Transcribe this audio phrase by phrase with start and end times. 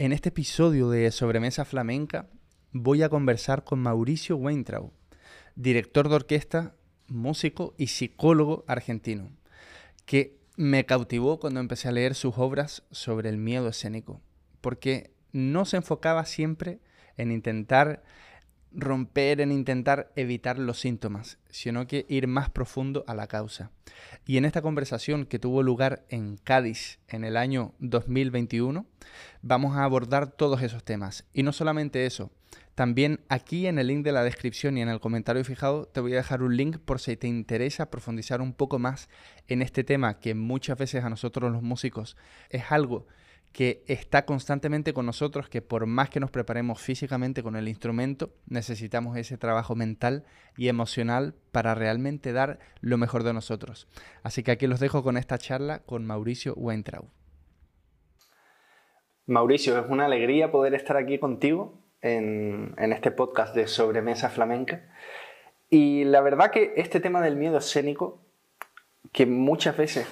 [0.00, 2.30] En este episodio de Sobremesa Flamenca
[2.72, 4.92] voy a conversar con Mauricio Weintraub,
[5.56, 6.74] director de orquesta,
[7.06, 9.30] músico y psicólogo argentino,
[10.06, 14.22] que me cautivó cuando empecé a leer sus obras sobre el miedo escénico,
[14.62, 16.80] porque no se enfocaba siempre
[17.18, 18.02] en intentar
[18.72, 23.70] romper, en intentar evitar los síntomas, sino que ir más profundo a la causa.
[24.26, 28.86] Y en esta conversación que tuvo lugar en Cádiz en el año 2021,
[29.42, 31.24] vamos a abordar todos esos temas.
[31.32, 32.30] Y no solamente eso,
[32.74, 36.14] también aquí en el link de la descripción y en el comentario fijado te voy
[36.14, 39.08] a dejar un link por si te interesa profundizar un poco más
[39.48, 42.16] en este tema que muchas veces a nosotros los músicos
[42.48, 43.06] es algo
[43.52, 48.30] que está constantemente con nosotros, que por más que nos preparemos físicamente con el instrumento,
[48.46, 50.24] necesitamos ese trabajo mental
[50.56, 53.88] y emocional para realmente dar lo mejor de nosotros.
[54.22, 57.06] Así que aquí los dejo con esta charla con Mauricio Weintraub.
[59.26, 64.88] Mauricio, es una alegría poder estar aquí contigo en, en este podcast de Sobremesa Flamenca.
[65.68, 68.20] Y la verdad que este tema del miedo escénico,
[69.12, 70.08] que muchas veces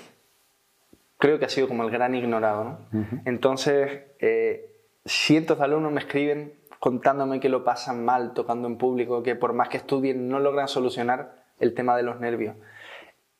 [1.19, 2.64] creo que ha sido como el gran ignorado.
[2.64, 3.20] ¿no?
[3.24, 4.72] Entonces, eh,
[5.05, 9.52] cientos de alumnos me escriben contándome que lo pasan mal tocando en público, que por
[9.52, 12.56] más que estudien no logran solucionar el tema de los nervios.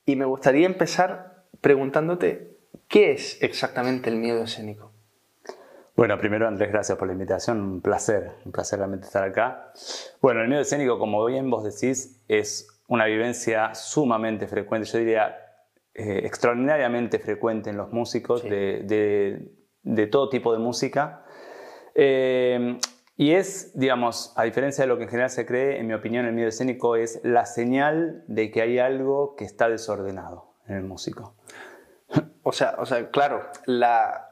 [0.05, 2.57] Y me gustaría empezar preguntándote,
[2.89, 4.93] ¿qué es exactamente el miedo escénico?
[5.95, 9.73] Bueno, primero Andrés, gracias por la invitación, un placer, un placer realmente estar acá.
[10.21, 15.48] Bueno, el miedo escénico, como bien vos decís, es una vivencia sumamente frecuente, yo diría
[15.99, 19.51] eh, extraordinariamente frecuente en los músicos de,
[20.13, 21.25] todo tipo de música.
[21.97, 22.79] Eh,
[23.17, 26.25] y es, digamos, a diferencia de lo que en general se cree, en mi opinión,
[26.25, 30.85] el miedo escénico es la señal de que hay algo que está desordenado en el
[30.85, 31.35] músico.
[32.45, 34.29] O sea, o sea claro, la,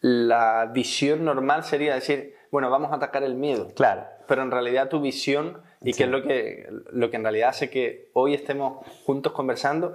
[0.00, 3.68] la visión normal sería decir, bueno, vamos a atacar el miedo.
[3.76, 4.06] Claro.
[4.26, 7.68] Pero en realidad tu visión, y que es lo que, lo que en realidad hace
[7.68, 9.94] que hoy estemos juntos conversando,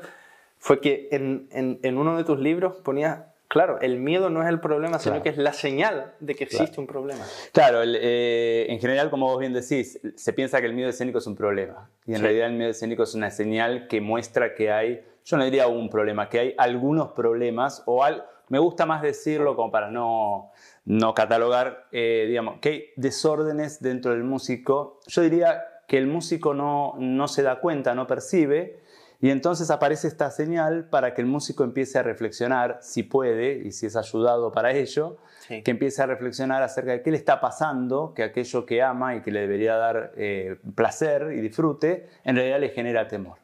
[0.61, 4.61] fue que en, en, uno de tus libros ponías Claro, el miedo no es el
[4.61, 7.25] problema, sino que es la señal de que existe un problema.
[7.51, 11.27] Claro, eh, en general, como vos bien decís, se piensa que el miedo escénico es
[11.27, 11.89] un problema.
[12.05, 15.44] Y en realidad el miedo escénico es una señal que muestra que hay, yo no
[15.44, 19.91] diría un problema, que hay algunos problemas, o al, me gusta más decirlo como para
[19.91, 20.51] no,
[20.85, 25.01] no catalogar, eh, digamos, que hay desórdenes dentro del músico.
[25.07, 28.79] Yo diría que el músico no, no se da cuenta, no percibe,
[29.21, 33.71] y entonces aparece esta señal para que el músico empiece a reflexionar, si puede y
[33.71, 35.17] si es ayudado para ello,
[35.47, 39.21] que empiece a reflexionar acerca de qué le está pasando, que aquello que ama y
[39.21, 43.37] que le debería dar eh, placer y disfrute, en realidad le genera temor.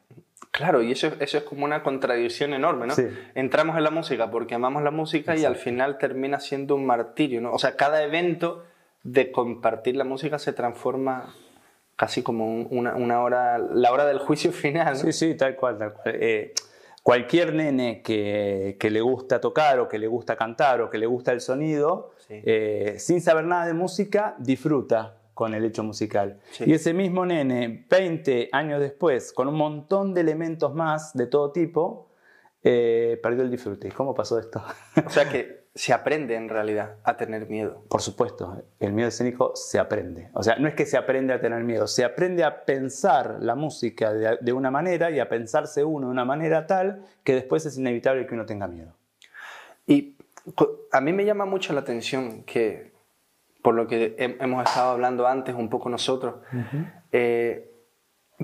[0.50, 2.94] Claro, y eso, eso es como una contradicción enorme, ¿no?
[3.34, 7.40] Entramos en la música porque amamos la música y al final termina siendo un martirio,
[7.40, 7.52] ¿no?
[7.52, 8.64] O sea, cada evento
[9.04, 11.34] de compartir la música se transforma
[11.98, 14.96] casi como una, hora, la hora del juicio final.
[14.96, 16.14] Sí, sí, tal cual, tal cual.
[16.18, 16.54] Eh,
[17.02, 21.06] cualquier nene que, que, le gusta tocar o que le gusta cantar o que le
[21.06, 26.38] gusta el sonido, eh, sin saber nada de música, disfruta con el hecho musical.
[26.60, 31.50] Y ese mismo nene, 20 años después, con un montón de elementos más de todo
[31.50, 32.10] tipo,
[32.62, 33.90] eh, perdió el disfrute.
[33.90, 34.62] ¿Cómo pasó esto?
[35.04, 37.84] O sea que se aprende en realidad a tener miedo.
[37.88, 40.28] Por supuesto, el miedo escénico se aprende.
[40.32, 43.54] O sea, no es que se aprende a tener miedo, se aprende a pensar la
[43.54, 47.78] música de, una manera y a pensarse uno de una manera tal que después es
[47.78, 48.92] inevitable que uno tenga miedo.
[49.86, 50.16] Y
[50.90, 52.90] a mí me llama mucho la atención que,
[53.62, 56.34] por lo que hemos estado hablando antes un poco nosotros,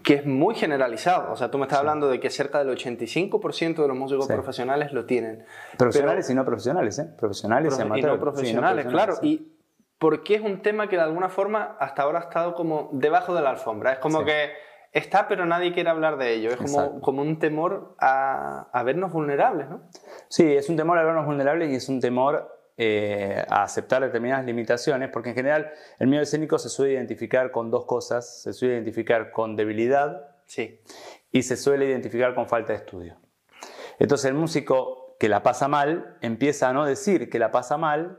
[0.03, 1.33] que es muy generalizado.
[1.33, 4.93] O sea, tú me estás hablando de que cerca del 85% de los músicos profesionales
[4.93, 5.45] lo tienen.
[5.79, 7.09] Profesionales y no profesionales, ¿eh?
[7.17, 9.15] Profesionales y, no profesionales, claro.
[9.23, 9.53] Y
[9.99, 13.43] porque es un tema que de alguna forma hasta ahora ha estado como debajo de
[13.43, 13.93] la alfombra.
[13.93, 14.51] Es como que
[14.93, 16.51] está, pero nadie quiere hablar de ello.
[16.51, 19.83] Es como, como un temor a, a vernos vulnerables, ¿no?
[20.29, 24.45] Sí, es un temor a vernos vulnerables y es un temor eh, a aceptar determinadas
[24.45, 28.75] limitaciones, porque en general el miedo escénico se suele identificar con dos cosas, se suele
[28.75, 30.81] identificar con debilidad sí.
[31.31, 33.17] y se suele identificar con falta de estudio.
[33.99, 38.19] Entonces el músico que la pasa mal empieza a no decir que la pasa mal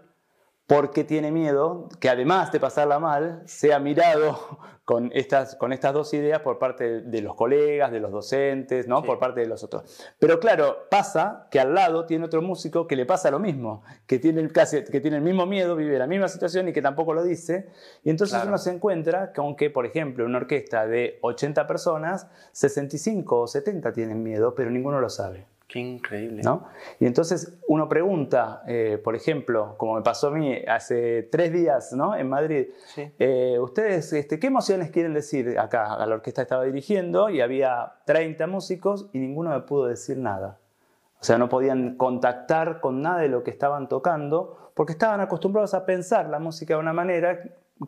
[0.68, 6.14] porque tiene miedo que además de pasarla mal, sea mirado con estas, con estas dos
[6.14, 9.04] ideas por parte de los colegas, de los docentes, ¿no?
[9.04, 9.84] por parte de los otros.
[10.20, 14.20] Pero claro, pasa que al lado tiene otro músico que le pasa lo mismo, que
[14.20, 17.24] tiene, casi, que tiene el mismo miedo, vive la misma situación y que tampoco lo
[17.24, 17.70] dice.
[18.04, 23.42] Y entonces uno se encuentra que aunque, por ejemplo, una orquesta de 80 personas, 65
[23.42, 25.46] o 70 tienen miedo, pero ninguno lo sabe.
[25.76, 26.42] Qué increíble.
[26.42, 26.70] ¿no?
[27.02, 31.92] Y entonces uno pregunta, eh, por ejemplo, como me pasó a mí hace tres días
[31.92, 32.16] ¿no?
[32.16, 33.12] en Madrid, Sí.
[33.20, 35.96] eh, ustedes, este, ¿qué emociones quieren decir acá?
[35.96, 40.60] A la orquesta estaba dirigiendo y había 30 músicos y ninguno me pudo decir nada.
[41.20, 45.74] O sea, no podían contactar con nada de lo que estaban tocando porque estaban acostumbrados
[45.74, 47.38] a pensar la música de una manera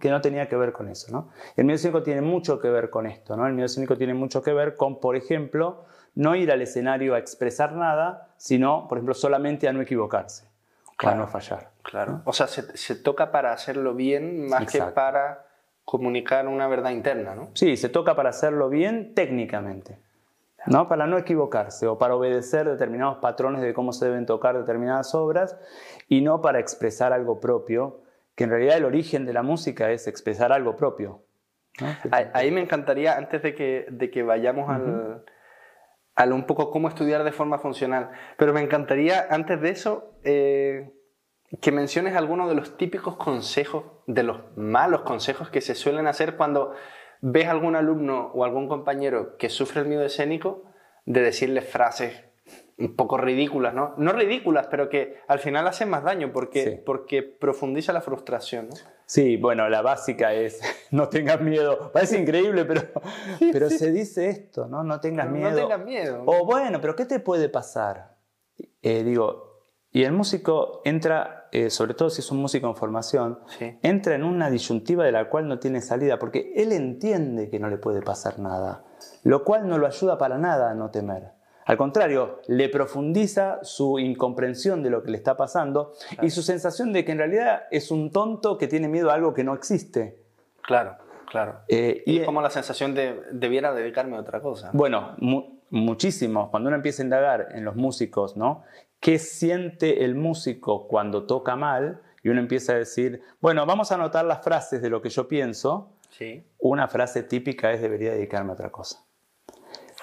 [0.01, 1.09] que no tenía que ver con eso.
[1.09, 1.29] ¿no?
[1.55, 3.37] El miedo escénico tiene mucho que ver con esto.
[3.37, 3.47] ¿no?
[3.47, 5.85] El miedo escénico tiene mucho que ver con, por ejemplo,
[6.17, 10.91] no ir al escenario a expresar nada, sino, por ejemplo, solamente a no equivocarse, a
[10.97, 11.17] Claro.
[11.19, 11.69] no fallar.
[11.83, 12.21] Claro.
[12.25, 15.45] O sea, se, se toca para hacerlo bien más que para
[15.85, 17.49] comunicar una verdad interna, ¿no?
[17.53, 19.99] Sí, se toca para hacerlo bien técnicamente,
[20.65, 20.87] ¿no?
[20.89, 25.55] Para no equivocarse o para obedecer determinados patrones de cómo se deben tocar determinadas obras
[26.09, 28.01] y no para expresar algo propio,
[28.33, 31.21] que en realidad el origen de la música es expresar algo propio.
[31.79, 31.87] ¿no?
[32.09, 35.23] Ahí, ahí me encantaría, antes de que, de que vayamos al,
[36.17, 40.91] al un poco cómo estudiar de forma funcional, pero me encantaría, antes de eso, eh,
[41.61, 46.35] que menciones algunos de los típicos consejos, de los malos consejos que se suelen hacer
[46.35, 46.73] cuando
[47.21, 50.63] ves a algún alumno o algún compañero que sufre el miedo escénico,
[51.05, 52.25] de decirle frases
[52.77, 53.93] un poco ridículas, ¿no?
[53.97, 56.81] No ridículas, pero que al final hacen más daño porque, Sí.
[56.85, 58.75] porque profundiza la frustración, ¿no?
[59.09, 60.59] Sí, bueno, la básica es
[60.91, 61.91] no tengas miedo.
[61.93, 62.81] Parece increíble, pero,
[63.53, 64.83] pero se dice esto, ¿no?
[64.83, 65.55] No tengas No miedo.
[65.55, 66.23] tengas miedo.
[66.25, 68.17] O bueno, pero ¿qué te puede pasar?
[68.81, 69.61] Eh, digo,
[69.91, 73.79] y el músico entra, eh, sobre todo si es un músico en formación, Sí.
[73.81, 77.69] entra en una disyuntiva de la cual no tiene salida, porque él entiende que no
[77.69, 78.83] le puede pasar nada,
[79.23, 81.31] lo cual no lo ayuda para nada a no temer.
[81.67, 86.93] Al contrario, le profundiza su incomprensión de lo que le está pasando y su sensación
[86.93, 90.17] de que en realidad es un tonto que tiene miedo a algo que no existe.
[90.63, 90.95] Claro,
[91.29, 91.59] claro.
[91.67, 94.69] Eh, Y y es como la sensación de debiera dedicarme a otra cosa.
[94.73, 96.49] Bueno, mu- muchísimos.
[96.49, 98.63] Cuando uno empieza a indagar en los músicos, ¿no?
[98.99, 102.01] ¿Qué siente el músico cuando toca mal?
[102.23, 105.27] Y uno empieza a decir, bueno, vamos a anotar las frases de lo que yo
[105.27, 105.91] pienso.
[106.09, 106.43] Sí.
[106.59, 109.03] Una frase típica es debería dedicarme a otra cosa.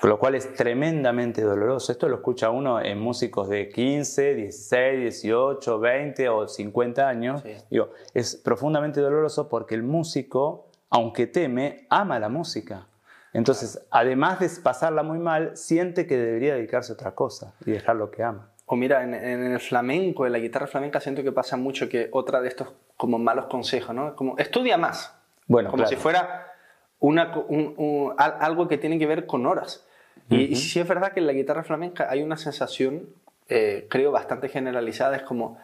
[0.04, 1.90] Con lo cual es tremendamente doloroso.
[1.90, 7.40] Esto lo escucha uno en músicos de 15, 16, 18, 20 o 50 años.
[7.40, 7.56] Sí.
[7.70, 12.86] Digo, es profundamente doloroso porque el músico, aunque teme, ama la música.
[13.32, 17.96] Entonces, además de pasarla muy mal, siente que debería dedicarse a otra cosa y dejar
[17.96, 18.50] lo que ama.
[18.66, 22.10] O mira, en, en el flamenco, en la guitarra flamenca, siento que pasa mucho que
[22.12, 22.68] otra de estos
[22.98, 24.14] como malos consejos, ¿no?
[24.16, 25.16] Como estudia más.
[25.46, 25.96] Bueno, como claro.
[25.96, 26.52] si fuera
[26.98, 29.86] una, un- un- al- algo que tiene que ver con horas.
[30.30, 33.08] Y, y sí es verdad que en la guitarra flamenca hay una sensación,
[33.48, 35.16] eh, creo, bastante generalizada.
[35.16, 35.58] Es como,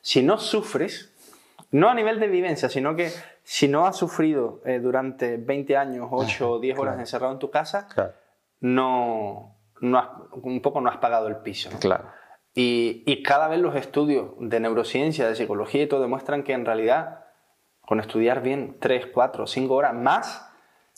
[0.00, 1.12] si no sufres,
[1.70, 3.10] no a nivel de vivencia, sino que
[3.42, 7.00] si no has sufrido eh, durante 20 años, 8 o 10 horas Claro.
[7.00, 8.12] encerrado en tu casa, Claro,
[8.60, 10.08] no, no has-
[10.42, 11.70] un poco no has pagado el piso.
[11.70, 11.78] ¿no?
[11.78, 12.04] claro.
[12.54, 16.66] Y, y cada vez los estudios de neurociencia, de psicología y todo demuestran que en
[16.66, 17.24] realidad
[17.80, 20.51] con estudiar bien 3, 4, 5 horas más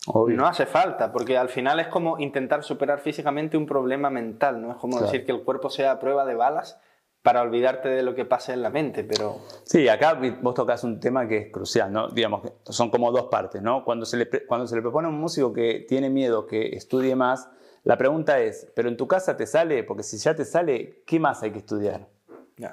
[0.06, 0.36] Obvio.
[0.36, 4.72] no hace falta, porque al final es como intentar superar físicamente un problema mental, ¿no?
[4.72, 5.06] Es como Claro.
[5.10, 6.78] decir que el cuerpo sea a prueba de balas
[7.22, 11.00] para olvidarte de lo que pasa en la mente, pero Sí, acá vos tocas un
[11.00, 12.08] tema que es crucial, ¿no?
[12.08, 13.82] Digamos, que son como dos partes, ¿no?
[13.82, 17.16] Cuando se, le, cuando se le propone a un músico que tiene miedo que estudie
[17.16, 17.48] más,
[17.82, 19.84] la pregunta es, ¿pero en tu casa te sale?
[19.84, 22.08] Porque si ya te sale, ¿qué más hay que estudiar?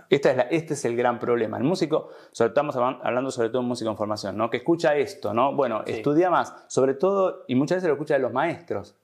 [0.10, 1.58] Esta es la- este es el gran problema.
[1.58, 4.50] El músico, sobre- estamos hablan- hablando sobre todo de un músico en formación, ¿no?
[4.50, 5.56] Que escucha esto, ¿no?
[5.56, 5.94] Bueno, Sí.
[5.94, 8.96] estudia más, sobre todo, y muchas veces lo escucha de los maestros.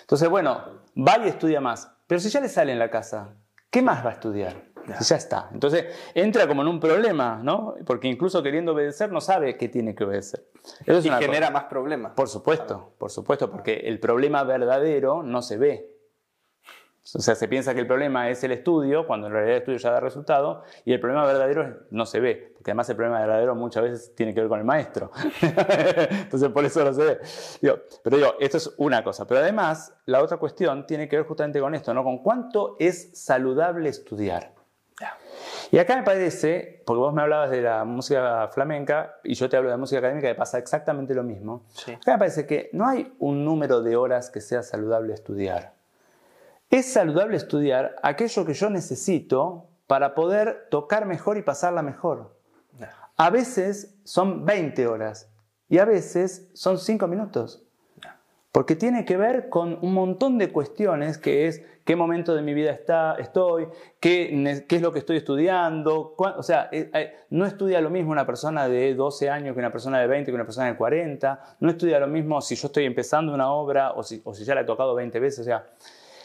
[0.00, 0.60] Entonces, bueno,
[0.96, 1.90] va y estudia más.
[2.06, 3.30] Pero si ya le sale en la casa,
[3.70, 4.54] ¿qué más va a estudiar?
[4.98, 5.48] Si ya está.
[5.52, 7.74] Entonces, entra como en un problema, ¿no?
[7.86, 10.44] Porque incluso queriendo obedecer, no sabe qué tiene que obedecer.
[10.84, 11.50] Eso es y genera cosa.
[11.52, 12.12] más problemas.
[12.14, 15.88] Por supuesto, por supuesto, porque el problema verdadero no se ve.
[17.04, 19.78] O sea, se piensa que el problema es el estudio, cuando en realidad el estudio
[19.78, 23.56] ya da resultado, y el problema verdadero no se ve, porque además el problema verdadero
[23.56, 25.10] muchas veces tiene que ver con el maestro.
[25.42, 27.18] Entonces, por eso no se ve.
[27.60, 29.26] Digo, pero digo, esto es una cosa.
[29.26, 32.04] Pero además, la otra cuestión tiene que ver justamente con esto, ¿no?
[32.04, 34.54] Con cuánto es saludable estudiar.
[35.70, 39.56] Y acá me parece, porque vos me hablabas de la música flamenca y yo te
[39.56, 41.64] hablo de música académica, que pasa exactamente lo mismo.
[41.70, 41.92] Sí.
[41.92, 45.71] Acá me parece que no hay un número de horas que sea saludable estudiar.
[46.72, 52.34] Es saludable estudiar aquello que yo necesito para poder tocar mejor y pasarla mejor.
[53.18, 55.28] A veces son 20 horas
[55.68, 57.62] y a veces son 5 minutos.
[58.52, 62.54] Porque tiene que ver con un montón de cuestiones que es qué momento de mi
[62.54, 63.68] vida está, estoy,
[64.00, 66.14] qué, qué es lo que estoy estudiando.
[66.16, 69.58] cuá- O sea, eh, eh, no estudia lo mismo una persona de 12 años que
[69.58, 71.56] una persona de 20, que una persona de 40.
[71.60, 74.54] No estudia lo mismo si yo estoy empezando una obra o si, o si ya
[74.54, 75.40] la he tocado 20 veces.
[75.40, 75.66] O sea,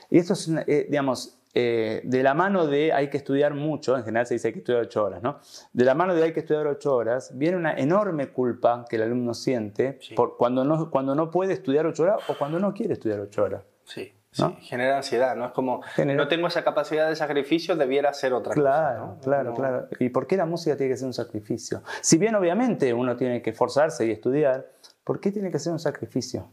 [0.10, 4.04] y esto es, eh, digamos, eh, de la mano de hay que estudiar mucho, en
[4.04, 5.40] general se dice hay que estudiar ocho horas, ¿no?
[5.74, 9.04] De la mano de hay que estudiar ocho horas, viene una enorme culpa que el
[9.04, 12.94] alumno siente por cuando, no, cuando no puede estudiar ocho horas o cuando no quiere
[12.94, 13.64] estudiar ocho horas.
[13.86, 14.14] Sí.
[14.30, 15.48] Sí, genera ansiedad, ¿no?
[15.48, 19.22] Es como, no tengo esa capacidad de sacrificio, debiera ser otra claro, cosa.
[19.22, 19.88] Claro, claro.
[20.00, 21.82] ¿Y por qué la música tiene que ser un sacrificio?
[22.02, 24.68] Si bien obviamente uno tiene que esforzarse y estudiar,
[25.04, 26.52] ¿por qué tiene que ser un sacrificio?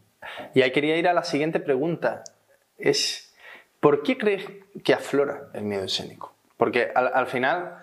[0.54, 2.22] Y ahí quería ir a la siguiente pregunta.
[2.78, 3.23] Es,
[3.84, 4.44] ¿por qué crees
[4.82, 6.34] que aflora el miedo escénico?
[6.56, 7.76] Porque al, final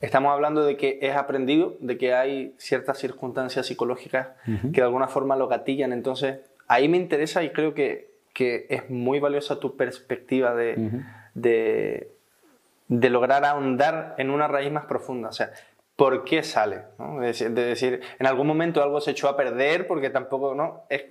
[0.00, 5.08] estamos hablando de que es aprendido, de que hay ciertas circunstancias psicológicas que de alguna
[5.08, 5.92] forma lo gatillan.
[5.92, 6.38] Entonces,
[6.68, 11.02] ahí me interesa y creo que que es muy valiosa tu perspectiva de,
[11.34, 15.30] de, lograr ahondar en una raíz más profunda.
[15.30, 15.50] O sea,
[15.96, 16.82] ¿por qué sale?
[17.20, 20.84] De, decir, en algún momento algo se echó a perder porque tampoco, ¿no?
[20.88, 21.06] Es,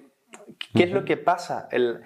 [0.74, 2.02] ¿Qué es lo que pasa en,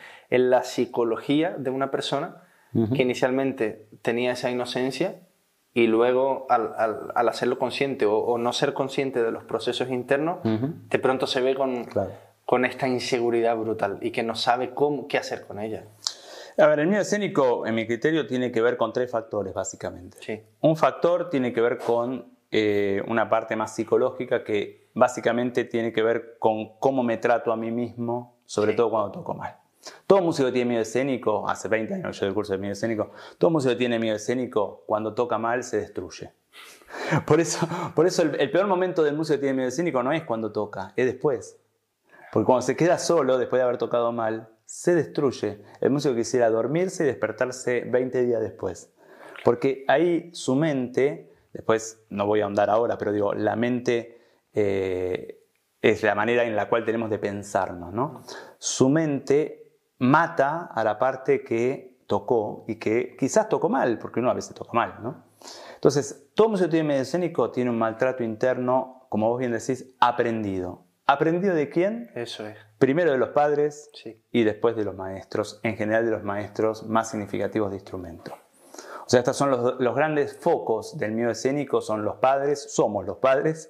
[0.50, 5.16] la psicología de una persona que inicialmente tenía esa inocencia
[5.74, 6.74] y luego al,
[7.13, 11.56] al, hacerlo consciente o, no ser consciente de los procesos internos, de pronto se ve
[11.56, 11.86] con
[12.51, 15.86] con esta inseguridad brutal y que no sabe cómo, qué hacer con ella.
[16.58, 20.18] A ver, el miedo escénico, en mi criterio, tiene que ver con tres factores, básicamente.
[20.20, 20.42] Sí.
[20.60, 26.03] Un factor tiene que ver con eh, una parte más psicológica que básicamente tiene que
[26.03, 29.57] ver con cómo me trato a mí mismo, sobre todo cuando toco mal.
[30.05, 33.50] Todo músico tiene miedo escénico, hace 20 años yo del curso de miedo escénico, todo
[33.50, 36.33] músico tiene miedo escénico, cuando toca mal se destruye.
[37.25, 40.12] Por eso, por eso el, el peor momento del músico que tiene miedo escénico no
[40.12, 41.57] es cuando toca, es después.
[42.31, 45.62] Porque cuando se queda solo, después de haber tocado mal, se destruye.
[45.81, 48.89] El músico quisiera dormirse y despertarse 20 días después.
[49.43, 54.21] Porque ahí su mente, después no voy a ahondar ahora, pero digo, la mente
[54.53, 55.39] eh,
[55.81, 58.24] es la manera en la cual tenemos de pensarnos, ¿no?
[58.58, 64.29] Su mente mata a la parte que tocó y que quizás tocó mal, porque uno
[64.29, 65.24] a veces toca mal, ¿no?
[65.75, 70.86] Entonces, todo tiene medio escénico tiene un maltrato interno, como vos bien decís, aprendido.
[71.08, 72.12] ¿Aprendido de quién?
[72.15, 72.58] Eso es.
[72.77, 73.89] Primero de los padres
[74.31, 78.38] y después de los maestros, en general de los maestros más significativos de instrumento.
[79.12, 83.70] Sea, estos son los, grandes focos del miedo escénico, son los padres, somos los padres,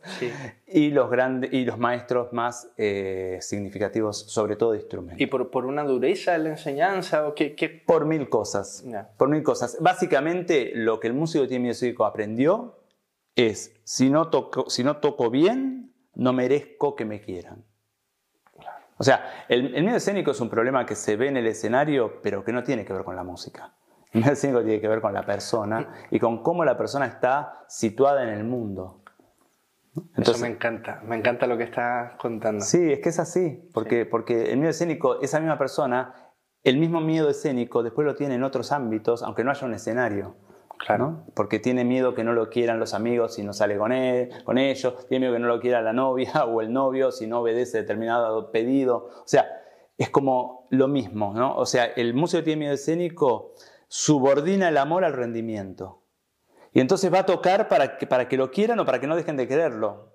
[0.67, 5.23] y, los grandes, y los maestros más eh, significativos, sobre todo de instrumento.
[5.23, 7.27] ¿Y por, por, una dureza de la enseñanza?
[7.27, 8.85] o qué, Por mil cosas.
[9.17, 9.77] Por mil cosas.
[9.79, 12.77] Básicamente, lo que el músico tiene miedo escénico aprendió
[13.35, 17.65] es, si no toco, si no toco bien, no merezco que me quieran.
[18.97, 22.43] O sea, el, miedo escénico es un problema que se ve en el escenario, pero
[22.43, 23.73] que no tiene que ver con la música.
[24.13, 27.63] El miedo escénico tiene que ver con la persona y con cómo la persona está
[27.67, 29.01] situada en el mundo.
[29.95, 32.63] Entonces, Eso me encanta, me encanta lo que estás contando.
[32.63, 36.13] Sí, es que es así, porque, porque el miedo escénico, esa misma persona,
[36.63, 40.35] el mismo miedo escénico después lo tiene en otros ámbitos, aunque no haya un escenario.
[40.77, 41.25] Claro.
[41.35, 44.57] Porque tiene miedo que no lo quieran los amigos si no sale con, él, con
[44.57, 47.79] ellos, tiene miedo que no lo quiera la novia o el novio si no obedece
[47.79, 49.09] determinado pedido.
[49.23, 49.45] O sea,
[49.97, 51.55] es como lo mismo, ¿no?
[51.55, 53.53] O sea, el músico tiene miedo escénico
[53.93, 56.05] subordina el amor al rendimiento.
[56.71, 59.17] Y entonces va a tocar para que, para que lo quieran o para que no
[59.17, 60.11] dejen de quererlo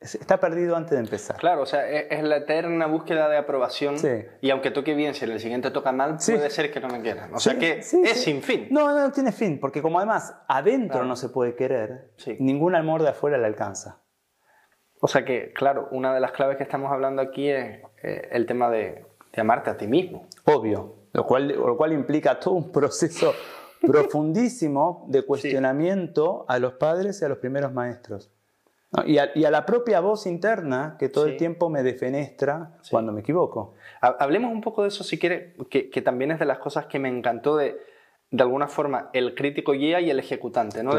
[0.00, 1.36] está perdido antes de empezar.
[1.36, 3.96] Claro, o sea, es, la eterna búsqueda de aprobación.
[4.40, 7.34] Y aunque toque bien, si el siguiente toca mal, puede ser que no me quieran.
[7.34, 8.68] O sea que es sin fin.
[8.70, 13.10] No, no, tiene fin, porque como además adentro no se puede querer, ningún amor de
[13.10, 14.02] afuera le alcanza.
[15.00, 18.46] O sea que, claro, una de las claves que estamos hablando aquí es eh, el
[18.46, 19.04] tema de,
[19.36, 20.28] amarte a ti mismo.
[20.44, 23.32] Obvio, lo cual, lo cual implica todo un proceso
[23.80, 28.30] profundísimo de cuestionamiento a los padres y a los primeros maestros.
[29.04, 33.74] Y, a, la propia voz interna que todo el tiempo me defenestra cuando me equivoco.
[34.00, 37.08] Hablemos un poco de eso si quiere, que, también es de las cosas que me
[37.08, 37.78] encantó de,
[38.30, 40.92] de alguna forma, el crítico guía y el ejecutante, ¿no?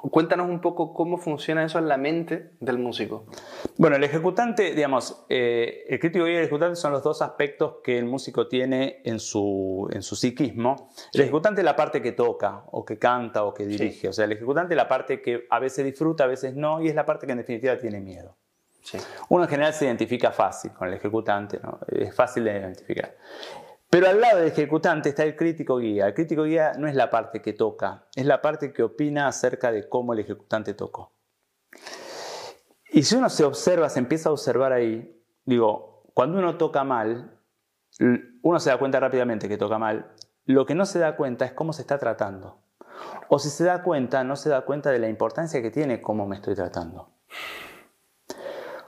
[0.00, 3.26] Cuéntanos un poco cómo funciona eso en la mente del músico.
[3.76, 7.98] Bueno, el ejecutante, digamos, eh, el crítico y el ejecutante son los dos aspectos que
[7.98, 10.90] el músico tiene en su, en su psiquismo.
[11.12, 14.08] El ejecutante es la parte que toca, o que canta, o que dirige.
[14.08, 16.88] O sea, el ejecutante es la parte que a veces disfruta, a veces no, y
[16.88, 18.36] es la parte que en definitiva tiene miedo.
[19.28, 21.80] Uno en general se identifica fácil con el ejecutante, ¿no?
[21.88, 23.14] es fácil de identificar.
[23.90, 26.08] Pero al lado del ejecutante está el crítico guía.
[26.08, 29.72] El crítico guía no es la parte que toca, es la parte que opina acerca
[29.72, 31.12] de cómo el ejecutante tocó.
[32.90, 37.38] Y si uno se observa, se empieza a observar ahí, digo, cuando uno toca mal,
[38.42, 40.12] uno se da cuenta rápidamente que toca mal.
[40.44, 42.60] Lo que no se da cuenta es cómo se está tratando.
[43.28, 46.26] O si se da cuenta, no se da cuenta de la importancia que tiene cómo
[46.26, 47.10] me estoy tratando.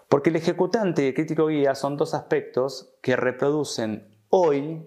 [0.09, 4.87] Porque el ejecutante y el crítico guía son dos aspectos que reproducen hoy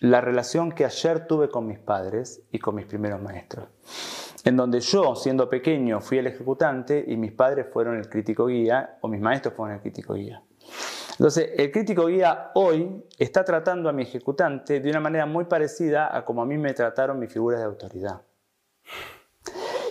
[0.00, 3.68] la relación que ayer tuve con mis padres y con mis primeros maestros.
[4.44, 8.98] En donde yo, siendo pequeño, fui el ejecutante y mis padres fueron el crítico guía
[9.02, 10.42] o mis maestros fueron el crítico guía.
[11.12, 16.16] Entonces, el crítico guía hoy está tratando a mi ejecutante de una manera muy parecida
[16.16, 18.22] a como a mí me trataron mis figuras de autoridad.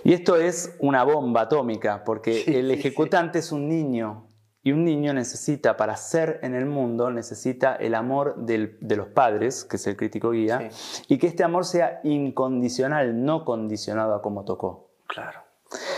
[0.04, 4.29] Y esto es una bomba atómica, porque el ejecutante es un niño
[4.62, 9.63] y un niño necesita, para ser en el mundo, necesita el amor de los padres,
[9.63, 10.70] que es el crítico guía,
[11.08, 14.92] y que este amor sea incondicional, no condicionado a cómo tocó.
[15.08, 15.39] Claro.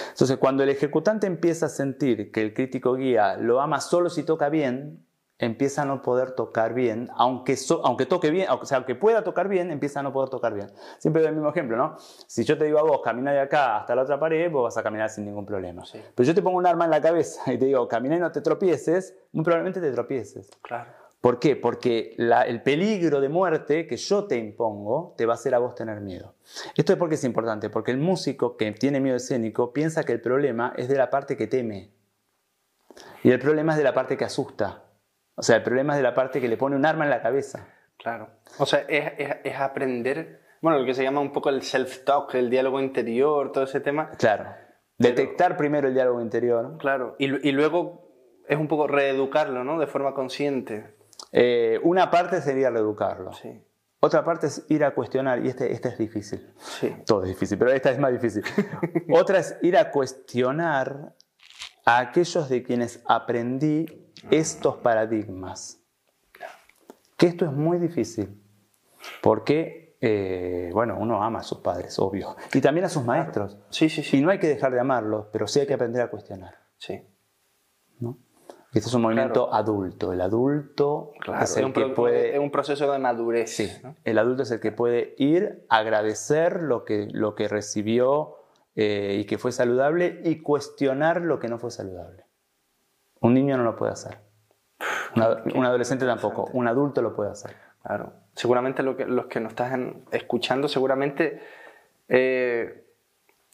[0.09, 4.23] Entonces, cuando el ejecutante empieza a sentir que el crítico guía lo ama solo si
[4.23, 5.05] toca bien,
[5.41, 9.49] empieza a no poder tocar bien, aunque, aunque toque bien, o sea, aunque pueda tocar
[9.49, 10.71] bien, empieza a no poder tocar bien.
[10.99, 11.97] Siempre doy el mismo ejemplo, ¿no?
[12.27, 14.77] Si yo te digo a vos, camina de acá hasta la otra pared, vos vas
[14.77, 15.83] a caminar sin ningún problema.
[15.91, 18.31] Pero yo te pongo un arma en la cabeza y te digo, camina y no
[18.31, 20.49] te tropieces, muy probablemente te tropieces.
[20.61, 20.91] Claro.
[21.19, 21.55] ¿Por qué?
[21.55, 25.75] Porque el peligro de muerte que yo te impongo te va a hacer a vos
[25.75, 26.35] tener miedo.
[26.75, 30.21] Esto es porque es importante, porque el músico que tiene miedo escénico piensa que el
[30.21, 31.91] problema es de la parte que teme.
[33.23, 34.83] Y el problema es de la parte que asusta.
[35.41, 37.19] O sea, el problema es de la parte que le pone un arma en la
[37.19, 37.67] cabeza.
[37.97, 38.29] Claro.
[38.59, 42.79] O sea, es, aprender, bueno, lo que se llama un poco el self-talk, el diálogo
[42.79, 44.11] interior, todo ese tema.
[44.11, 44.51] Claro.
[44.99, 46.77] Detectar primero el diálogo interior.
[46.77, 47.15] Claro.
[47.17, 49.79] Y, luego es un poco reeducarlo, ¿no?
[49.79, 50.95] De forma consciente.
[51.31, 53.33] Eh, una parte sería reeducarlo.
[53.33, 53.63] Sí.
[53.99, 56.53] Otra parte es ir a cuestionar, y este, este es difícil.
[56.59, 56.95] Sí.
[57.03, 58.43] Todo es difícil, pero esta es más difícil.
[59.11, 61.15] Otra es ir a cuestionar
[61.83, 65.81] a aquellos de quienes aprendí estos paradigmas.
[67.17, 68.41] Que esto es muy difícil,
[69.21, 73.59] porque, eh, bueno, uno ama a sus padres, obvio, y también a sus maestros.
[73.69, 74.17] Sí, sí, sí.
[74.17, 76.55] Y no hay que dejar de amarlos, pero sí hay que aprender a cuestionar.
[76.77, 77.05] Sí.
[77.99, 78.17] ¿no?
[78.73, 80.13] Este es un movimiento adulto.
[80.13, 81.11] El adulto
[81.41, 82.33] es el que puede...
[82.33, 83.53] Es un proceso de madurez.
[83.53, 83.69] Sí,
[84.05, 88.37] el adulto es el que puede ir, agradecer lo que, lo que recibió
[88.75, 92.25] eh, y que fue saludable y cuestionar lo que no fue saludable.
[93.21, 94.17] Un niño no lo puede hacer.
[95.15, 96.49] un adolescente tampoco.
[96.53, 97.55] Un adulto lo puede hacer.
[97.83, 98.13] Claro.
[98.35, 101.41] Seguramente lo que, los que nos están escuchando, seguramente
[102.09, 102.83] eh,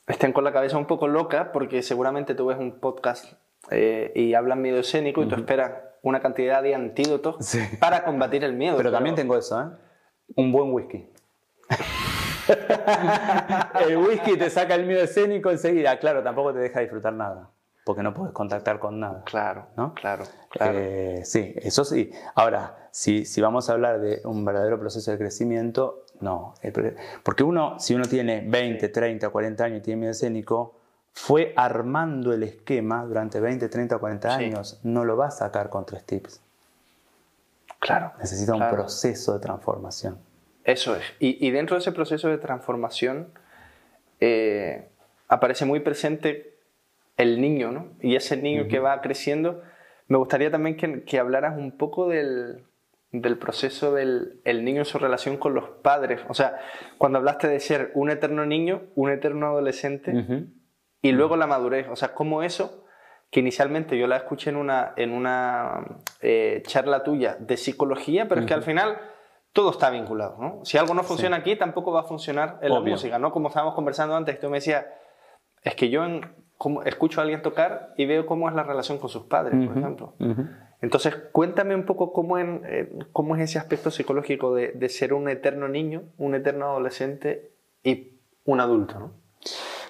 [0.08, 3.34] estén con la cabeza un poco loca porque seguramente tú ves un podcast
[3.72, 8.54] eh, y hablan miedo escénico y tú esperas una cantidad de antídotos para combatir el
[8.54, 8.78] miedo.
[8.78, 9.66] Pero, también tengo eso, ¿eh?
[10.36, 11.10] Un buen whisky.
[13.88, 16.00] el whisky te saca el miedo escénico enseguida.
[16.00, 17.50] Claro, tampoco te deja disfrutar nada
[17.88, 19.24] porque no puedes contactar con nada.
[19.24, 19.94] Claro, ¿no?
[19.94, 20.78] claro, claro.
[20.78, 22.12] Eh, sí, eso sí.
[22.36, 26.54] Ahora, si, si vamos a hablar de un verdadero proceso de crecimiento, no.
[27.24, 30.76] Porque uno, si uno tiene 20, 30, 40 años y tiene miedo escénico,
[31.14, 34.82] fue armando el esquema durante 20, 30, 40 años.
[34.84, 36.42] No lo va a sacar con tres tips.
[37.80, 38.12] Claro.
[38.20, 40.18] Necesita un proceso de transformación.
[40.66, 41.04] Eso es.
[41.20, 43.30] Y, dentro de ese proceso de transformación
[44.20, 44.90] eh,
[45.30, 46.57] aparece muy presente
[47.18, 47.90] el niño, ¿no?
[48.02, 49.62] Y ese niño que va creciendo.
[50.08, 52.64] Me gustaría también que, hablaras un poco del,
[53.40, 56.22] proceso del niño en su relación con los padres.
[56.30, 56.60] O sea,
[56.98, 60.14] cuando hablaste de ser un eterno niño, un eterno adolescente
[61.02, 61.88] y luego la madurez.
[61.90, 62.86] O sea, cómo eso,
[63.32, 65.84] que inicialmente yo la escuché en una, en una
[66.22, 68.98] eh, charla tuya de psicología, pero es que al final
[69.52, 70.38] todo está vinculado.
[70.40, 70.64] ¿no?
[70.64, 73.18] Si algo no funciona aquí, tampoco va a funcionar en la música.
[73.18, 73.32] ¿no?
[73.32, 74.86] Como estábamos conversando antes, tú me decías,
[75.64, 76.47] es que yo en
[76.86, 80.14] escucho a alguien tocar y veo cómo es la relación con sus padres, por ejemplo.
[80.82, 85.68] Entonces, cuéntame un poco cómo, eh, cómo es ese aspecto psicológico de, ser un eterno
[85.68, 87.52] niño, un eterno adolescente
[87.84, 89.12] y un adulto, ¿no?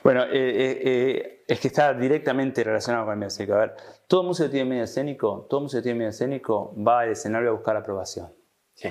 [0.03, 3.55] Bueno, eh, eh, es que está directamente relacionado con el medio escénico.
[3.55, 3.75] A ver,
[4.07, 7.49] todo músico que tiene medio escénico, todo músico que tiene medio escénico va al escenario
[7.49, 8.31] a buscar aprobación.
[8.73, 8.89] Sí.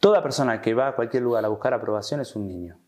[0.00, 2.78] Toda persona que va a cualquier lugar a buscar aprobación es un niño.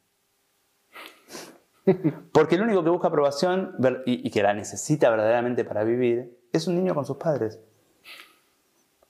[2.33, 6.75] Porque el único que busca aprobación y, que la necesita verdaderamente para vivir es un
[6.75, 7.61] niño con sus padres.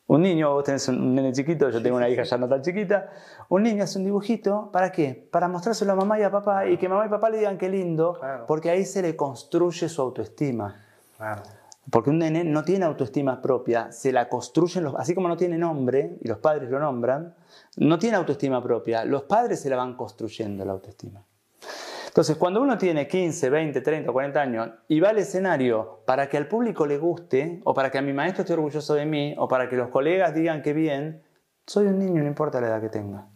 [0.09, 3.11] Un niño, vos tenés un nene chiquito, yo tengo una hija ya no tan chiquita,
[3.49, 5.29] un niño hace un dibujito, ¿para qué?
[5.33, 7.69] Para mostrárselo a mamá y a papá y que mamá y papá le digan qué
[7.69, 10.77] lindo, porque ahí se le construye su autoestima.
[11.91, 15.59] Porque un nene no tiene autoestima propia, se la construyen, los, así como no tiene
[15.59, 17.35] nombre y los padres lo nombran,
[17.77, 21.25] no tiene autoestima propia, los padres se la van construyendo la autoestima.
[22.16, 26.38] Entonces, cuando uno tiene 15, 20, 30, 40 años y va al escenario para que
[26.38, 29.46] al público le guste, o para que a mi maestro esté orgulloso de mí, o
[29.46, 31.22] para que los colegas digan que bien,
[31.66, 33.29] soy un niño, no importa la edad que tenga.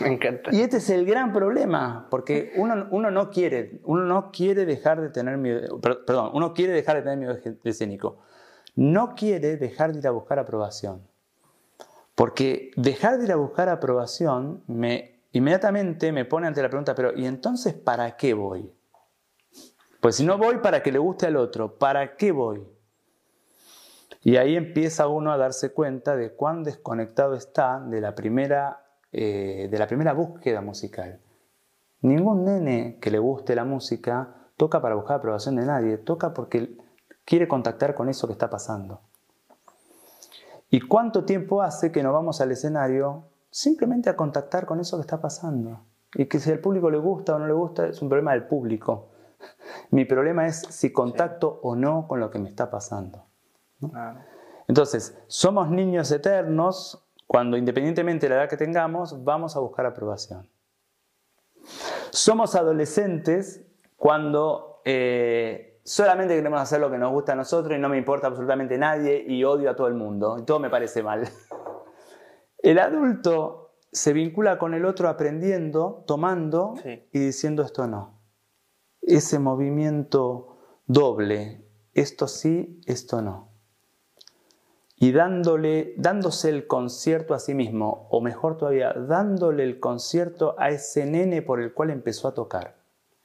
[0.00, 0.48] Me encanta.
[0.50, 5.02] Y este es el gran problema, porque uno, uno, no, quiere, uno no quiere dejar
[5.02, 8.20] de tener miedo, perdón, uno quiere dejar de tener miedo escénico.
[8.76, 11.06] No quiere dejar de ir a buscar aprobación.
[12.14, 17.16] Porque dejar de ir a buscar aprobación me, inmediatamente me pone ante la pregunta, pero
[17.16, 18.72] ¿y entonces para qué voy?
[20.00, 22.66] Pues si no voy para que le guste al otro, ¿para qué voy?
[24.22, 29.68] Y ahí empieza uno a darse cuenta de cuán desconectado está de la primera, eh,
[29.70, 31.20] de la primera búsqueda musical.
[32.02, 36.76] Ningún nene que le guste la música toca para buscar aprobación de nadie, toca porque
[37.24, 39.00] quiere contactar con eso que está pasando.
[40.70, 45.02] ¿Y cuánto tiempo hace que no vamos al escenario simplemente a contactar con eso que
[45.02, 45.84] está pasando?
[46.14, 48.44] Y que si al público le gusta o no le gusta es un problema del
[48.44, 49.10] público.
[49.90, 53.26] Mi problema es si contacto o no con lo que me está pasando.
[54.68, 60.48] Entonces, somos niños eternos cuando independientemente de la edad que tengamos, vamos a buscar aprobación.
[62.10, 63.64] Somos adolescentes
[63.96, 68.28] cuando eh, solamente queremos hacer lo que nos gusta a nosotros y no me importa
[68.28, 71.28] absolutamente nadie y odio a todo el mundo y todo me parece mal.
[72.62, 78.20] El adulto se vincula con el otro aprendiendo, tomando y diciendo esto no.
[79.02, 83.48] Ese movimiento doble, esto sí, esto no.
[84.96, 90.70] Y dándole, dándose el concierto a sí mismo, o mejor todavía, dándole el concierto a
[90.70, 92.76] ese nene por el cual empezó a tocar.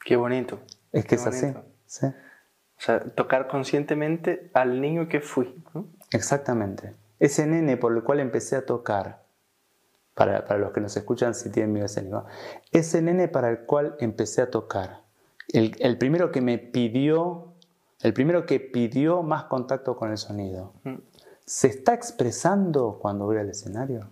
[0.03, 0.59] Qué bonito.
[0.91, 1.53] Es que es así.
[1.85, 2.07] ¿sí?
[2.07, 5.63] O sea, tocar conscientemente al niño que fui.
[6.11, 6.95] Exactamente.
[7.19, 9.26] Ese nene por el cual empecé a tocar,
[10.17, 12.25] para, para, los que nos escuchan si tienen miedo escénico,
[12.71, 15.03] ese nene para el cual empecé a tocar,
[15.53, 17.53] el, el, primero que me pidió,
[18.01, 20.73] el primero que pidió más contacto con el sonido,
[21.45, 24.09] ¿se está expresando cuando voy al escenario?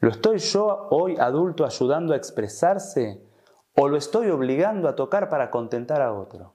[0.00, 3.22] ¿Lo estoy yo hoy adulto ayudando a expresarse
[3.76, 6.54] o lo estoy obligando a tocar para contentar a otro?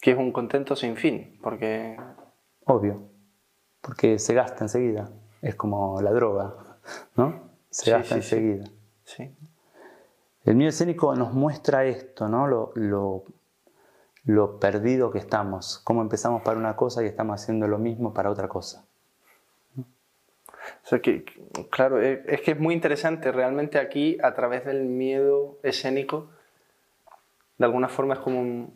[0.00, 1.96] Que es un contento sin fin, porque...
[2.64, 3.08] Obvio,
[3.80, 5.10] porque se gasta enseguida.
[5.42, 6.54] Es como la droga,
[7.16, 7.50] ¿no?
[7.70, 8.64] Se gasta enseguida.
[9.04, 9.34] Sí.
[10.44, 12.46] El miedo escénico nos muestra esto, ¿no?
[12.46, 13.24] Lo, lo,
[14.24, 18.30] lo perdido que estamos, cómo empezamos para una cosa y estamos haciendo lo mismo para
[18.30, 18.84] otra cosa.
[19.86, 21.24] O sea que,
[21.70, 23.30] claro, es que es muy interesante.
[23.32, 26.28] Realmente aquí, a través del miedo escénico,
[27.58, 28.72] de alguna forma es como un,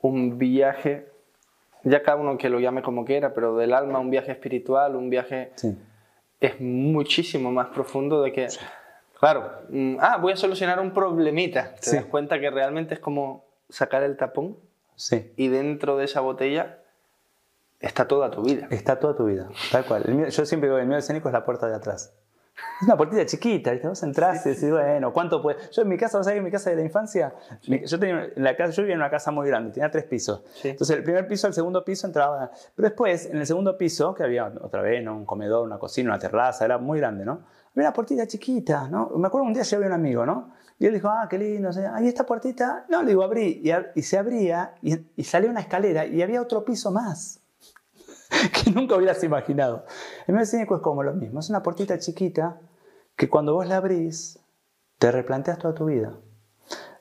[0.00, 1.08] un viaje,
[1.84, 5.10] ya cada uno que lo llame como quiera, pero del alma un viaje espiritual, un
[5.10, 5.52] viaje
[6.40, 8.48] es muchísimo más profundo de que,
[9.18, 13.44] claro, mm, ah, voy a solucionar un problemita, te das cuenta que realmente es como
[13.68, 14.56] sacar el tapón
[15.36, 16.78] y dentro de esa botella
[17.80, 18.66] está toda tu vida.
[18.70, 20.30] Está toda tu vida, tal cual.
[20.30, 22.14] yo siempre digo el miedo escénico es la puerta de atrás.
[22.80, 23.88] Es una puertita chiquita, ¿viste?
[23.88, 25.58] Vos entras y decís, bueno, ¿cuánto puede?
[25.72, 27.34] Yo en mi casa, ¿vos sabés en mi casa de la infancia?
[27.62, 30.42] Yo, tenía, la casa, yo vivía en una casa muy grande, tenía tres pisos.
[30.62, 32.50] Entonces, el primer piso, el segundo piso entraba.
[32.74, 35.16] Pero después, en el segundo piso, que había otra vez, ¿no?
[35.16, 37.44] Un comedor, una cocina, una terraza, era muy grande, ¿no?
[37.74, 39.10] Había una puertita chiquita, ¿no?
[39.16, 40.52] Me acuerdo un día llevé a un amigo, ¿no?
[40.78, 42.84] Y él dijo, ah, qué lindo, ahí esta puertita.
[42.88, 43.62] No, le digo, abrí.
[43.94, 47.43] Y, se abría y, y salía una escalera y había otro piso más.
[48.64, 49.84] que nunca hubieras imaginado.
[50.26, 52.60] El medio cínico es como lo mismo, es una puertita chiquita
[53.16, 54.38] que cuando vos la abrís,
[54.98, 56.14] te replanteas toda tu vida.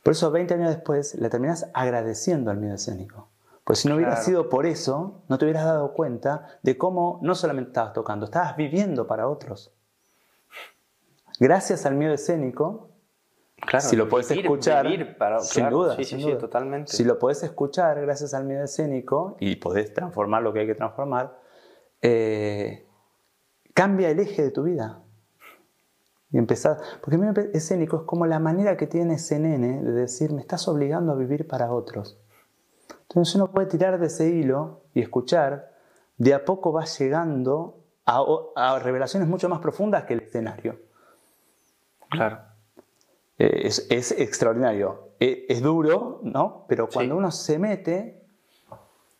[0.03, 3.29] Por eso 20 años después le terminás agradeciendo al miedo escénico.
[3.63, 7.33] Pues si no hubiera sido por eso, no te hubieras dado cuenta de cómo no
[7.33, 9.71] solamente estabas tocando, estabas viviendo para otros.
[11.39, 12.89] Gracias al miedo escénico,
[13.79, 14.87] si lo puedes escuchar,
[15.41, 16.91] sin, duda, sí, sí, totalmente.
[16.91, 20.75] Si lo puedes escuchar gracias al miedo escénico y podés transformar lo que hay que
[20.75, 21.39] transformar,
[22.01, 22.85] eh,
[23.73, 25.01] cambia el eje de tu vida.
[26.31, 29.91] Y empezar, porque el miedo escénico es como la manera que tiene ese nene de
[29.91, 32.19] decir, me estás obligando a vivir para otros.
[33.01, 35.71] Entonces uno puede tirar de ese hilo y escuchar,
[36.17, 38.23] de a poco va llegando a,
[38.55, 40.79] a revelaciones mucho más profundas que el escenario.
[42.09, 42.52] Claro.
[43.37, 45.13] Eh, es, extraordinario.
[45.19, 46.65] E, es, duro, ¿no?
[46.67, 48.21] Pero cuando uno se mete,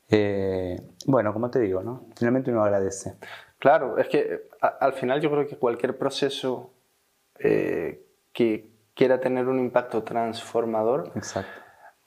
[0.10, 2.06] eh, bueno, como te digo, ¿no?
[2.16, 3.16] Finalmente uno agradece.
[3.58, 6.72] Claro, es que al final yo creo que cualquier proceso
[7.40, 11.12] eh, que quiera tener un impacto transformador,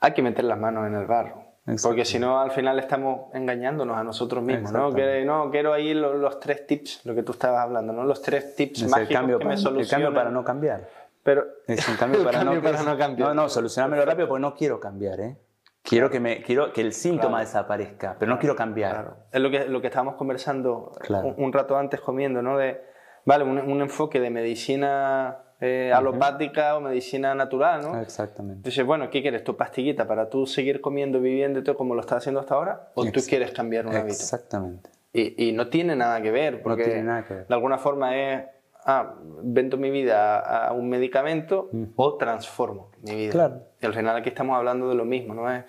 [0.01, 1.47] hay que meter las manos en el barro.
[1.83, 4.95] Porque si no, al final estamos engañándonos a nosotros mismos, ¿no?
[4.95, 8.05] Que, no quiero ahí los, tres tips, lo que tú estabas hablando, ¿no?
[8.05, 9.81] Los tres tips mágicos que me solucionan.
[9.81, 10.89] El cambio para no cambiar.
[11.27, 12.53] Pero es un cambio para, no,
[12.97, 13.29] cambiar.
[13.29, 15.37] No, no, solucionármelo rápido porque no quiero cambiar, ¿eh?
[15.83, 19.27] Quiero, que, me, quiero que el síntoma desaparezca, pero no quiero cambiar.
[19.31, 20.93] Es lo que, lo que estábamos conversando
[21.37, 22.59] un, rato antes comiendo, ¿no?
[22.59, 22.81] De,
[23.25, 28.01] vale, un, enfoque de medicina eh, alopática o medicina natural, ¿no?
[28.01, 28.69] Exactamente.
[28.69, 29.45] Dices, bueno, ¿qué quieres?
[29.45, 32.91] ¿Tu pastillita para tú seguir comiendo, viviendo como lo estás haciendo hasta ahora?
[32.95, 34.15] ¿O tú quieres cambiar un hábito?
[34.15, 34.91] Exactamente.
[35.13, 38.45] Y, no tiene nada que ver, porque de alguna forma es,
[38.87, 41.85] ah, vendo mi vida a, un medicamento mm.
[41.97, 43.33] o transformo mi vida.
[43.33, 43.63] Claro.
[43.81, 45.51] Y al final aquí estamos hablando de lo mismo, ¿no?
[45.53, 45.65] Es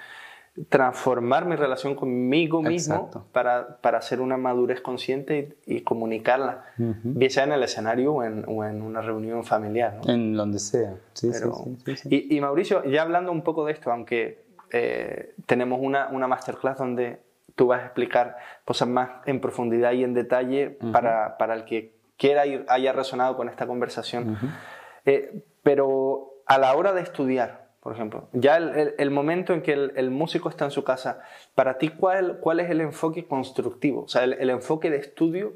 [0.69, 7.43] transformar mi relación conmigo mismo para, para, hacer una madurez consciente y, comunicarla, bien sea
[7.43, 9.99] en el escenario o en, o en una reunión familiar.
[10.03, 10.11] ¿no?
[10.11, 10.95] En donde sea.
[11.13, 15.79] Sí, sí, sí, y, y, Mauricio, ya hablando un poco de esto, aunque eh, tenemos
[15.81, 17.21] una, una masterclass donde
[17.55, 21.96] tú vas a explicar cosas más en profundidad y en detalle para, para, el que
[22.17, 24.37] quiera ir, haya resonado con esta conversación.
[25.05, 29.73] Eh, pero a la hora de estudiar, por ejemplo, ya el, el, momento en que
[29.73, 31.21] el, el, músico está en su casa,
[31.55, 34.03] para ti, ¿cuál, cuál es el enfoque constructivo?
[34.03, 35.53] O sea, el, enfoque de estudio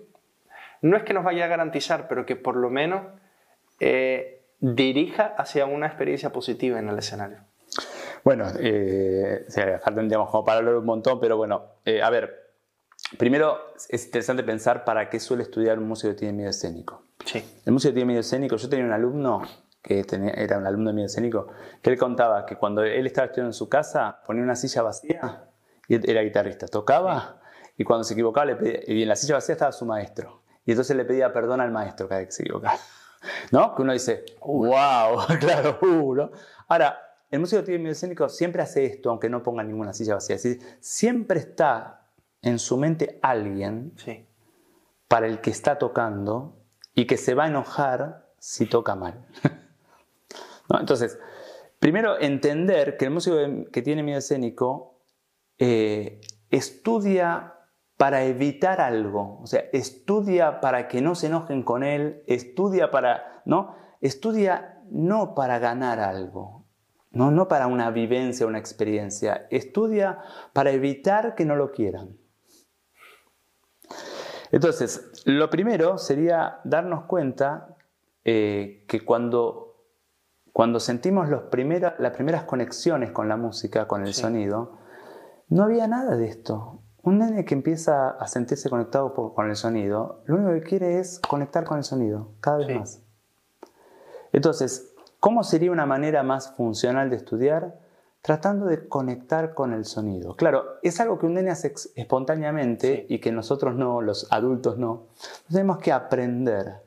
[0.81, 3.01] no es que nos vaya a garantizar, pero que por lo menos
[3.79, 7.39] eh, dirija hacia una experiencia positiva en el escenario.
[8.23, 9.45] Bueno, eh,
[9.83, 12.40] tendríamos como para hablar un montón, pero bueno, eh, a ver,
[13.17, 17.03] primero es interesante pensar para qué suele estudiar un músico que tiene miedo escénico.
[17.25, 17.43] Sí.
[17.65, 19.41] El músico que tiene miedo escénico, yo tenía un alumno
[19.81, 21.47] que era un alumno de miedo escénico,
[21.81, 25.45] que él contaba que cuando él estaba estudiando en su casa, ponía una silla vacía
[25.87, 27.41] y era guitarrista, tocaba
[27.77, 30.43] y cuando se equivocaba le pedía, y en la silla vacía estaba su maestro.
[30.65, 32.77] Y entonces le pedía perdón al maestro cada vez que se equivocaba.
[33.51, 33.73] ¿No?
[33.73, 36.31] Que uno dice, wow, claro, uh, ¿no?
[36.67, 36.99] Ahora,
[37.31, 40.35] el músico tiene miedo escénico siempre hace esto, aunque no ponga ninguna silla vacía.
[40.35, 42.00] Es decir, siempre está
[42.41, 43.93] en su mente alguien
[45.07, 46.57] para el que está tocando
[46.95, 49.25] y que se va a enojar si toca mal.
[50.79, 51.19] Entonces,
[51.79, 53.35] primero entender que el músico
[53.71, 54.99] que tiene miedo escénico
[55.57, 57.55] eh, estudia
[57.97, 63.43] para evitar algo, o sea, estudia para que no se enojen con él, estudia para,
[63.45, 63.75] ¿no?
[63.99, 66.65] Estudia no para ganar algo,
[67.11, 69.47] no, no para una vivencia, una experiencia.
[69.51, 70.19] Estudia
[70.53, 72.17] para evitar que no lo quieran.
[74.51, 77.75] Entonces, lo primero sería darnos cuenta
[78.25, 79.85] eh, que cuando,
[80.51, 81.43] cuando sentimos los
[81.99, 84.77] las primeras conexiones con la música, con el sonido,
[85.49, 86.79] no había nada de esto.
[87.03, 91.19] Un nene que empieza a sentirse conectado con el sonido, lo único que quiere es
[91.19, 93.01] conectar con el sonido, cada vez más.
[94.33, 97.79] Entonces, ¿Cómo sería una manera más funcional de estudiar?
[98.21, 100.35] Tratando de conectar con el sonido.
[100.35, 105.07] Claro, es algo que un nene hace espontáneamente y que nosotros no, los adultos no.
[105.49, 106.81] Tenemos que aprender.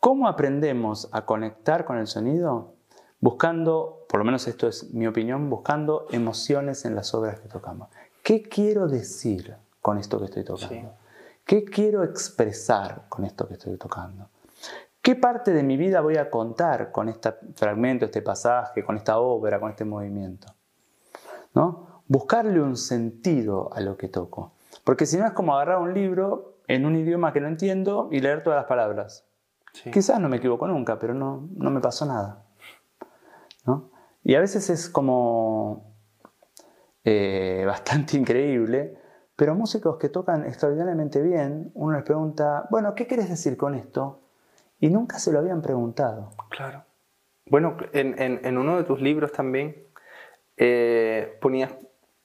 [0.00, 2.74] ¿Cómo aprendemos a conectar con el sonido?
[3.20, 7.88] Buscando, por lo menos esto es mi opinión, buscando emociones en las obras que tocamos.
[8.22, 10.92] ¿Qué quiero decir con esto que estoy tocando?
[11.44, 14.28] ¿Qué quiero expresar con esto que estoy tocando?
[15.04, 19.18] ¿Qué parte de mi vida voy a contar con este fragmento, este pasaje, con esta
[19.18, 20.54] obra, con este movimiento?
[21.52, 22.00] ¿No?
[22.08, 24.52] Buscarle un sentido a lo que toco.
[24.82, 28.20] Porque si no es como agarrar un libro en un idioma que no entiendo y
[28.20, 29.26] leer todas las palabras.
[29.92, 32.46] Quizás no me equivoco nunca, pero no, no me pasó nada.
[33.66, 33.90] ¿no?
[34.22, 35.98] Y a veces es como
[37.04, 38.96] eh, bastante increíble,
[39.36, 44.23] pero músicos que tocan extraordinariamente bien, uno les pregunta, bueno, ¿qué quieres decir con esto?
[44.84, 46.32] Y nunca se lo habían preguntado.
[46.50, 46.84] Claro.
[47.46, 49.82] Bueno, en, uno de tus libros también
[50.58, 51.72] eh, ponías,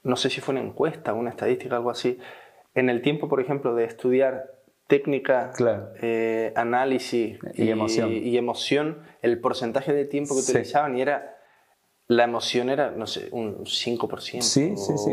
[0.04, 2.20] no sé si fue una encuesta, una estadística, algo así,
[2.74, 5.54] en el tiempo, por ejemplo, de estudiar técnica,
[6.02, 8.12] eh, análisis y, emoción.
[8.12, 9.04] y, emoción.
[9.22, 11.38] el porcentaje de tiempo que utilizaban y era
[12.08, 14.42] la emoción era, no sé, un 5%.
[14.42, 15.12] Sí, sí, sí.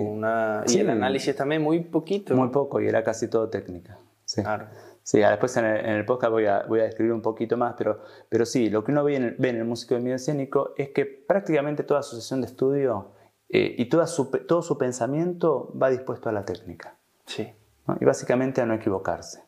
[0.74, 2.34] Y el análisis también muy poquito.
[2.34, 3.98] Muy poco, y era casi todo técnica.
[4.24, 4.42] Sí.
[4.42, 4.66] Claro.
[5.06, 8.44] Sí, después en el, podcast voy a, voy a, describir un poquito más, pero, pero
[8.44, 10.88] sí, lo que uno ve en el, ve en el músico de medio escénico es
[10.88, 13.12] que prácticamente toda su sesión de estudio
[13.48, 16.96] eh, y toda su, todo su pensamiento va dispuesto a la técnica.
[17.24, 17.54] Sí.
[18.00, 19.44] Y básicamente a no equivocarse.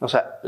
[0.00, 0.40] O sea,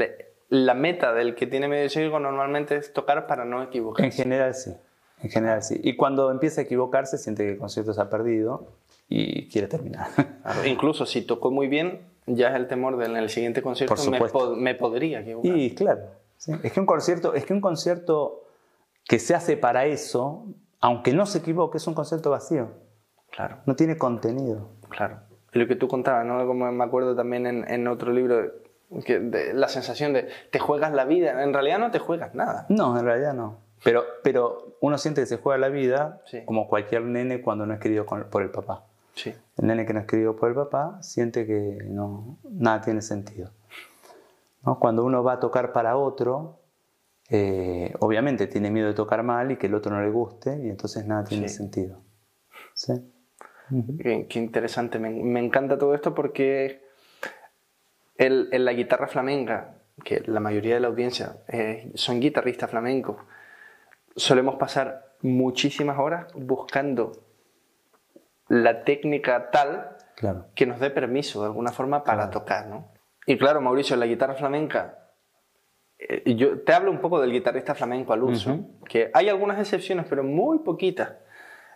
[0.49, 4.07] la meta del que tiene medio escénico normalmente es tocar para no equivocarse.
[4.07, 4.75] En general sí.
[5.23, 5.79] En general sí.
[5.85, 8.73] Y cuando empieza a equivocarse siente que el concierto se ha perdido
[9.07, 10.09] y quiere terminar.
[10.65, 13.97] incluso si tocó muy bien, ya es el temor de en el siguiente concierto
[14.57, 15.57] me, podría equivocar.
[15.57, 16.03] Y claro,
[16.63, 18.45] es, que un concierto, es que un concierto
[19.05, 20.47] que se hace para eso,
[20.81, 22.71] aunque no se equivoque, es un concierto vacío.
[23.31, 23.59] Claro.
[23.67, 24.71] No tiene contenido.
[24.89, 25.21] Claro.
[25.53, 26.47] Y lo que tú contabas, ¿no?
[26.47, 28.53] Como me acuerdo también en, otro libro,
[29.05, 29.21] que
[29.55, 31.43] la sensación de te juegas la vida.
[31.43, 32.67] En realidad no te juegas nada.
[32.69, 33.59] No, en realidad no.
[33.83, 37.81] Pero, pero uno siente que se juega la vida como cualquier nene cuando no es
[37.81, 38.85] querido por el papá.
[39.61, 43.51] El nene que no escribió por el papá siente que no, nada tiene sentido.
[44.63, 44.79] ¿No?
[44.79, 46.61] Cuando uno va a tocar para otro,
[47.29, 50.71] eh, obviamente tiene miedo de tocar mal y que el otro no le guste y
[50.71, 52.01] entonces nada tiene sentido.
[53.99, 56.83] qué, interesante, me, encanta todo esto porque
[58.17, 63.17] en la guitarra flamenca, que la mayoría de la audiencia eh, son guitarristas flamencos,
[64.17, 67.13] solemos pasar muchísimas horas buscando
[68.51, 69.97] la técnica tal
[70.55, 72.93] que nos dé permiso de alguna forma para tocar, ¿no?
[73.25, 74.99] Y claro, Mauricio, la guitarra flamenca,
[75.99, 80.05] eh, yo te hablo un poco del guitarrista flamenco al uso, que hay algunas excepciones,
[80.11, 81.13] pero muy poquitas,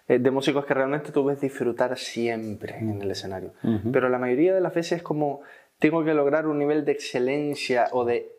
[0.08, 3.54] eh, de músicos que realmente tú ves disfrutar siempre en el escenario.
[3.92, 5.42] Pero la mayoría de las veces es como
[5.78, 8.32] tengo que lograr un nivel de excelencia o de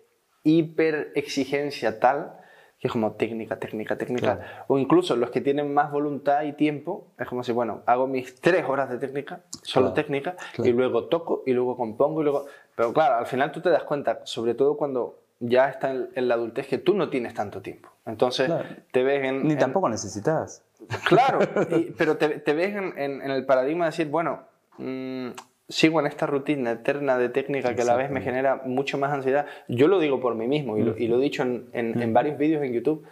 [0.44, 2.38] hiper exigencia tal
[2.80, 4.66] que es como técnica, técnica, técnica.
[4.68, 8.40] O incluso los que tienen más voluntad y tiempo, es como si, bueno, hago mis
[8.42, 12.46] tres horas de técnica, solo técnica, y luego toco, y luego compongo, y luego...
[12.76, 16.34] Pero claro, al final tú te das cuenta, sobre todo cuando ya está en, la
[16.34, 17.90] adultez, que tú no tienes tanto tiempo.
[18.06, 18.52] Entonces
[18.92, 19.48] te ves en...
[19.48, 20.64] Ni tampoco necesitas.
[21.08, 21.40] Claro,
[21.98, 24.44] pero te, te ves en, el paradigma de decir, bueno,
[24.78, 25.30] mm,
[25.68, 29.12] sigo en esta rutina eterna de técnica que a la vez me genera mucho más
[29.12, 29.46] ansiedad.
[29.68, 33.06] Yo lo digo por mí mismo y lo, he dicho en, varios vídeos en YouTube.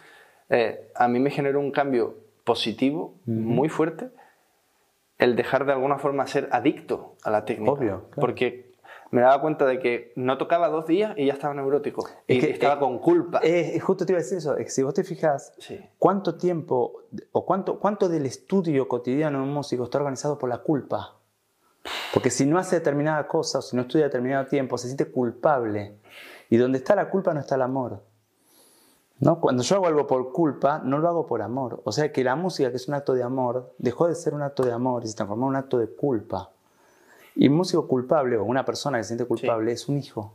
[0.50, 4.10] Eh, a mí me generó un cambio positivo muy fuerte
[5.18, 7.72] el dejar de alguna forma ser adicto a la técnica.
[7.72, 8.10] Obvio.
[8.16, 8.72] Porque
[9.10, 12.06] me daba cuenta de que no tocaba dos días y ya estaba neurótico.
[12.26, 13.40] y que, estaba con culpa.
[13.42, 14.56] Eh, justo te iba a decir eso.
[14.66, 15.52] si vos te fijas,
[15.98, 20.58] ¿cuánto tiempo o cuánto, cuánto del estudio cotidiano de un músico está organizado por la
[20.58, 21.16] culpa?
[22.12, 25.98] Porque si no hace determinada cosa o si no estudia determinado tiempo, se siente culpable.
[26.48, 28.02] Y donde está la culpa no está el amor.
[29.20, 29.40] ¿No?
[29.40, 31.80] Cuando yo hago algo por culpa, no lo hago por amor.
[31.84, 34.42] O sea que la música, que es un acto de amor, dejó de ser un
[34.42, 36.50] acto de amor y se transformó en un acto de culpa.
[37.34, 40.34] Y un músico culpable o una persona que se siente culpable es un hijo.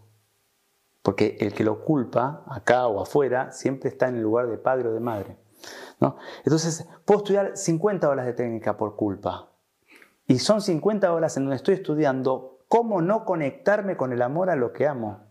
[1.01, 4.89] Porque el que lo culpa, acá o afuera, siempre está en el lugar de padre
[4.89, 5.38] o de madre.
[5.99, 6.17] ¿no?
[6.43, 9.48] Entonces, puedo estudiar 50 horas de técnica por culpa,
[10.29, 14.55] y son 50 horas en donde estoy estudiando cómo no conectarme con el amor a
[14.55, 15.25] lo que amo.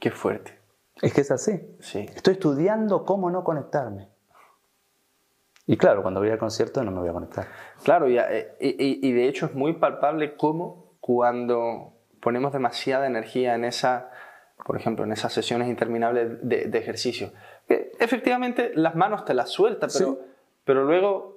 [0.00, 0.58] Qué fuerte.
[1.00, 1.76] Es que es así.
[1.78, 2.00] Sí.
[2.12, 4.08] Estoy estudiando cómo no conectarme.
[5.68, 7.46] Y claro, cuando voy al concierto no me voy a conectar.
[7.84, 8.18] Claro, y,
[8.58, 14.10] y, de hecho es muy palpable cómo cuando ponemos demasiada energía en esa,
[14.66, 17.30] por ejemplo, en esas sesiones interminables de, ejercicio,
[17.68, 20.18] efectivamente las manos te las sueltas, pero,
[20.64, 21.31] pero luego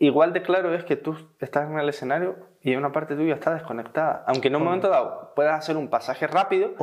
[0.00, 3.54] igual de claro es que tú estás en el escenario y una parte tuya está
[3.54, 4.24] desconectada.
[4.26, 6.74] Aunque en un momento dado puedas hacer un pasaje rápido,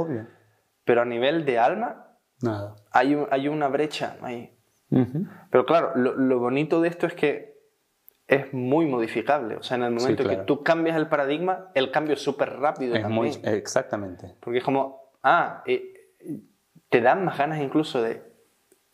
[0.86, 2.08] pero a nivel de alma,
[2.42, 2.76] Nada.
[2.92, 4.54] Hay, hay una brecha ahí.
[5.52, 7.58] Pero claro, lo, bonito de esto es que
[8.28, 9.56] es muy modificable.
[9.58, 12.96] O sea, en el momento que tú cambias el paradigma, el cambio es súper rápido.
[12.96, 14.36] Es muy, exactamente.
[14.40, 16.14] Porque es como, ah, eh,
[16.90, 18.22] te dan más ganas incluso de,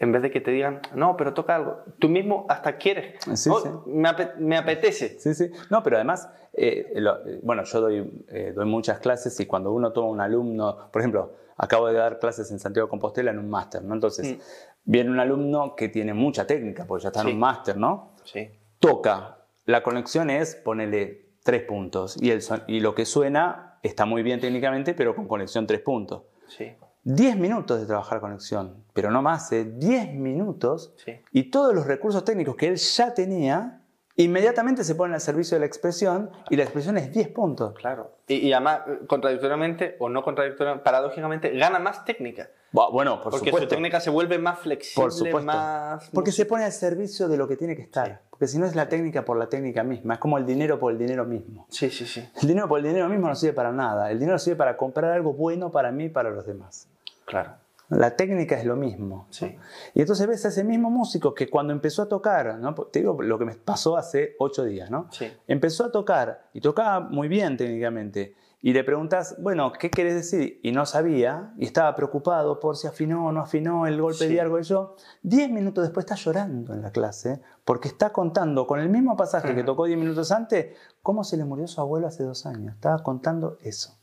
[0.03, 1.79] en vez de que te digan, no, pero toca algo.
[1.99, 3.15] Tú mismo hasta quieres.
[3.33, 3.69] Sí, oh, sí.
[3.87, 5.19] Me, apetece.
[5.19, 5.51] Sí, sí.
[5.69, 9.91] No, pero además, eh, eh, bueno, yo doy, eh, doy muchas clases y cuando uno
[9.91, 13.49] toma un alumno, por ejemplo, acabo de dar clases en Santiago de Compostela en un
[13.49, 13.93] máster, ¿no?
[13.93, 14.39] Entonces, mm.
[14.85, 18.13] viene un alumno que tiene mucha técnica, porque ya está en un máster, ¿no?
[18.23, 18.49] Sí.
[18.79, 19.37] Toca.
[19.65, 22.21] La conexión es, ponele tres puntos.
[22.21, 26.23] Y, el y lo que suena está muy bien técnicamente, pero con conexión tres puntos.
[26.47, 26.73] Sí.
[27.05, 29.65] 10 minutos de trabajar conexión, pero no más, ¿eh?
[29.65, 30.93] 10 minutos
[31.31, 33.81] y todos los recursos técnicos que él ya tenía,
[34.15, 37.73] inmediatamente se ponen al servicio de la expresión y la expresión es 10 puntos.
[37.73, 38.17] Claro.
[38.27, 42.49] Y, además, contradictoriamente o no contradictoriamente, paradójicamente, gana más técnica.
[42.71, 46.09] Bueno, por Porque su técnica se vuelve más flexible, más...
[46.11, 48.21] Porque se pone al servicio de lo que tiene que estar.
[48.31, 50.91] Porque si no es la técnica por la técnica misma, es como el dinero por
[50.91, 51.67] el dinero mismo.
[51.69, 52.27] Sí, sí, sí.
[52.41, 54.09] El dinero por el dinero mismo no sirve para nada.
[54.09, 56.87] El dinero sirve para comprar algo bueno para mí y para los demás.
[57.25, 57.53] Claro.
[57.89, 59.27] La técnica es lo mismo.
[59.29, 59.55] Sí.
[59.93, 62.73] Y entonces ves a ese mismo músico que cuando empezó a tocar, ¿no?
[62.73, 65.07] te digo lo que me pasó hace ocho días, ¿no?
[65.11, 65.31] Sí.
[65.47, 68.35] Empezó a tocar y tocaba muy bien técnicamente.
[68.65, 70.61] Y le preguntas, bueno, ¿qué quieres decir?
[70.63, 74.39] Y no sabía, y estaba preocupado por si afinó o no afinó el golpe de
[74.39, 74.95] algo y yo.
[75.21, 79.53] Diez minutos después está llorando en la clase porque está contando con el mismo pasaje
[79.53, 82.75] que tocó diez minutos antes cómo se le murió su abuelo hace dos años.
[82.75, 83.97] Estaba contando eso.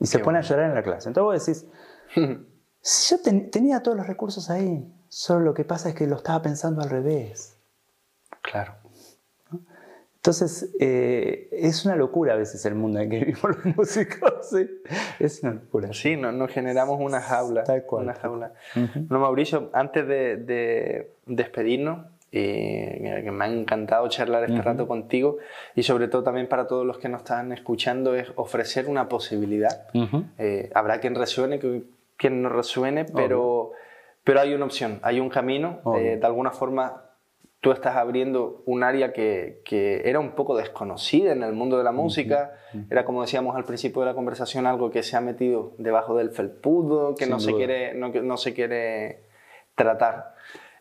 [0.00, 1.10] Y se pone a llorar en la clase.
[1.10, 1.66] Entonces vos decís,
[2.14, 3.16] yo
[3.50, 6.90] tenía todos los recursos ahí, solo lo que pasa es que lo estaba pensando al
[6.90, 7.56] revés.
[8.42, 8.74] Claro.
[10.18, 14.32] Entonces, eh, es una locura a veces el mundo en que vivimos los músicos.
[14.50, 14.68] ¿sí?
[15.18, 15.92] Es una locura.
[15.92, 17.64] Sí, nos, generamos una jaula.
[17.64, 18.04] Tal cual.
[18.04, 18.52] Una jaula.
[19.08, 25.38] No, Mauricio, antes de, despedirnos, eh, que me ha encantado charlar este rato contigo
[25.74, 29.86] y sobre todo también para todos los que nos están escuchando es ofrecer una posibilidad.
[30.36, 31.58] Eh, habrá quien resuene,
[32.18, 33.70] quien no resuene, pero,
[34.24, 35.80] pero hay una opción, hay un camino.
[35.96, 37.04] Eh, de alguna forma
[37.60, 39.62] tú estás abriendo un área que,
[40.04, 42.52] era un poco desconocida en el mundo de la música.
[42.90, 46.30] Era, como decíamos al principio de la conversación, algo que se ha metido debajo del
[46.30, 49.22] felpudo, que no se, quiere, no, se quiere
[49.74, 50.34] tratar.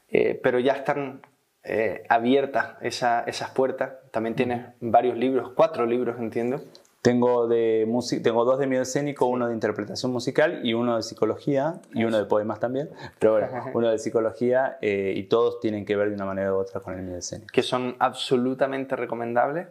[0.10, 1.22] Eh, pero ya están
[1.64, 3.94] eh, abiertas esas puertas.
[4.12, 6.62] También tienes varios libros, cuatro libros, entiendo.
[7.08, 7.88] Tengo, de
[8.22, 12.18] tengo dos de miedo escénico, uno de interpretación musical y uno de psicología y uno
[12.18, 16.16] de poemas también, pero bueno, uno de psicología eh, y todos tienen que ver de
[16.16, 17.48] una manera u otra con el miedo escénico.
[17.54, 19.68] Que son absolutamente recomendables.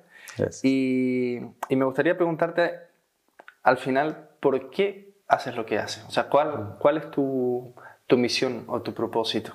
[0.63, 2.73] Y, y, me gustaría preguntarte
[3.63, 6.07] al final, ¿por qué haces lo que haces?
[6.09, 7.75] O sea, ¿cuál, cuál es tu,
[8.07, 9.53] tu misión o tu propósito?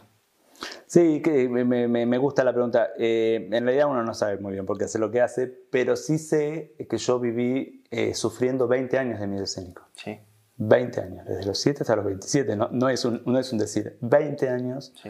[0.85, 2.89] Sí, que me, gusta la pregunta.
[2.97, 5.95] Eh, en realidad uno no sabe muy bien por qué hace lo que hace, pero
[5.95, 9.83] sí sé que yo viví eh, sufriendo 20 años de miedo escénico.
[9.93, 10.19] Sí.
[10.57, 13.59] 20 años, desde los 7 hasta los 27, no, no, es, un, no es un
[13.59, 14.93] decir, 20 años.
[15.01, 15.09] Sí.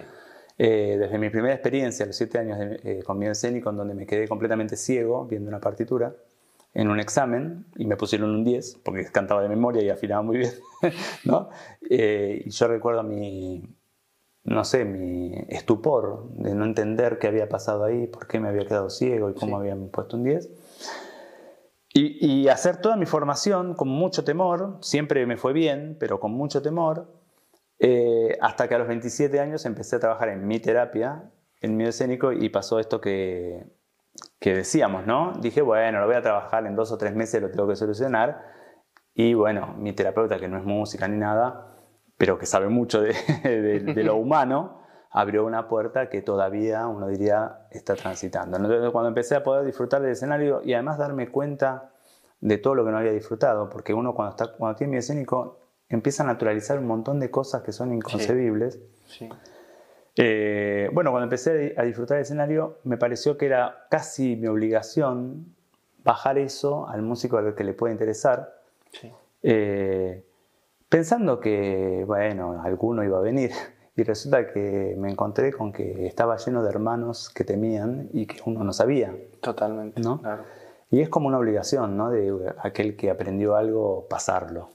[0.58, 2.60] Eh, desde mi primera experiencia, los 7 años
[3.04, 6.16] con miedo escénico, en donde me quedé completamente ciego viendo una partitura,
[6.74, 10.38] en un examen y me pusieron un 10 porque cantaba de memoria y afinaba muy
[10.38, 10.54] bien.
[11.26, 11.50] ¿no?
[11.82, 13.64] y yo recuerdo mi,
[14.44, 18.66] no sé, mi estupor de no entender qué había pasado ahí, por qué me había
[18.66, 20.50] quedado ciego y cómo habían puesto un 10.
[21.94, 26.62] Y, hacer toda mi formación con mucho temor, siempre me fue bien, pero con mucho
[26.62, 27.08] temor,
[27.80, 31.30] eh, hasta que a los 27 años empecé a trabajar en mi terapia,
[31.60, 33.66] en mi escénico, y pasó esto que,
[34.40, 35.34] que decíamos, ¿no?
[35.42, 38.42] Dije, bueno, lo voy a trabajar en dos o tres meses, lo tengo que solucionar.
[39.14, 41.71] Y bueno, mi terapeuta, que no es música ni nada,
[42.22, 47.96] pero que sabe mucho de, lo humano, abrió una puerta que todavía uno diría está
[47.96, 48.58] transitando.
[48.58, 51.90] Entonces, cuando empecé a poder disfrutar del escenario y además darme cuenta
[52.40, 55.62] de todo lo que no había disfrutado, porque uno cuando, está, cuando tiene mi escénico
[55.90, 58.78] empieza a naturalizar un montón de cosas que son inconcebibles.
[60.16, 65.56] Eh, bueno, cuando empecé a disfrutar del escenario, me pareció que era casi mi obligación
[66.04, 68.62] bajar eso al músico al que le puede interesar.
[69.42, 70.24] Eh,
[70.92, 73.52] pensando que, bueno, alguno iba a venir.
[73.94, 78.38] Y resulta que me encontré con que estaba lleno de hermanos que temían y que
[78.46, 79.14] uno no sabía.
[79.42, 80.02] Totalmente.
[80.02, 80.22] ¿no?
[80.90, 82.10] Y es como una obligación, ¿no?
[82.10, 84.70] De aquel que aprendió algo, pasarlo.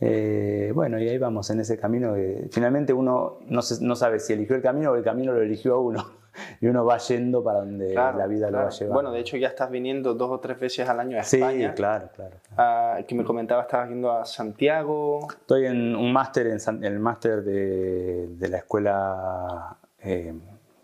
[0.00, 4.32] Eh, bueno, y ahí vamos en ese camino que finalmente uno no, no sabe si
[4.32, 6.04] eligió el camino o el camino lo eligió a uno.
[6.60, 8.94] y uno va yendo para donde la vida lo va llevando.
[8.94, 11.70] Bueno, de hecho ya estás viniendo dos o tres veces al año a España.
[11.70, 12.36] Sí, claro, claro.
[12.56, 15.26] Ah, que me comentaba, estabas yendo a Santiago.
[15.30, 20.34] Estoy en un máster, en, el máster de, de, la Escuela eh,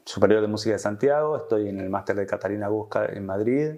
[0.05, 3.71] Superior de Música de Santiago, estoy en el máster de Catalina Busca en Madrid.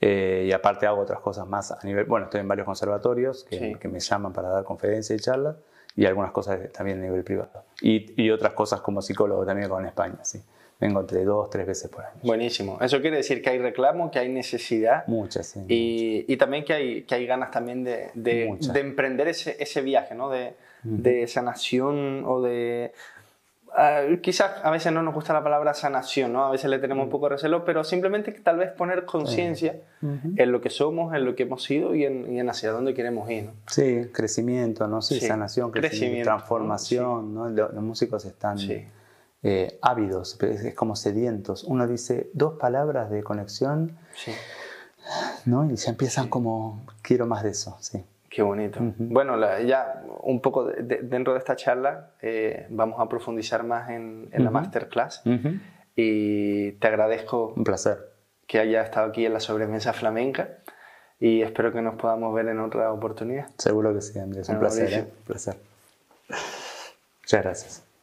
[0.00, 3.76] Eh, y aparte hago otras cosas más a nivel, bueno, estoy en varios conservatorios que,
[3.80, 5.56] que me llaman para dar conferencias y charlas
[5.96, 7.64] y algunas cosas también a nivel privado.
[7.80, 10.42] Y, y otras cosas como psicólogo también con España, sí.
[10.80, 12.20] Vengo entre dos, tres veces por año.
[12.22, 12.78] Buenísimo.
[12.80, 15.06] Eso quiere decir que hay reclamo, que hay necesidad.
[15.06, 15.60] Muchas, sí.
[15.68, 19.82] Y, y también que hay, que hay ganas también de, de, de emprender ese, ese,
[19.82, 20.30] viaje, ¿no?
[20.30, 22.92] De, de sanación o de...
[23.76, 26.44] Uh, quizás a veces no nos gusta la palabra sanación, ¿no?
[26.44, 29.80] A veces le tenemos un poco de recelo, pero simplemente que tal vez poner conciencia
[30.02, 32.94] en lo que somos, en lo que hemos sido y en, y en hacia dónde
[32.94, 33.52] queremos ir, ¿no?
[33.66, 35.02] Sí, crecimiento, ¿no?
[35.02, 37.48] Sí, sanación, crecimiento, transformación, ¿no?
[37.48, 38.58] Los, músicos están...
[39.46, 41.64] Eh, ávidos, es como sedientos.
[41.64, 43.98] Uno dice dos palabras de conexión
[45.44, 45.70] ¿no?
[45.70, 47.76] y se empiezan como, quiero más de eso.
[47.80, 48.02] Sí.
[48.30, 48.80] Qué bonito.
[48.96, 54.50] Bueno, ya un poco dentro de esta charla eh, vamos a profundizar más en, la
[54.50, 55.22] masterclass
[55.94, 57.98] y te agradezco un placer
[58.46, 60.58] que haya estado aquí en la sobremesa flamenca
[61.20, 63.46] y espero que nos podamos ver en otra oportunidad.
[63.58, 64.48] Seguro que sí, Andrés.
[64.48, 65.00] Un placer, ¿eh?
[65.02, 65.56] un placer.
[67.22, 67.93] Muchas gracias.